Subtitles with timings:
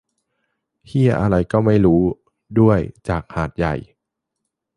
[0.87, 2.01] เหี้ยอะไรก็ไม่รู้
[2.59, 3.75] ด้วย จากหาดใหญ่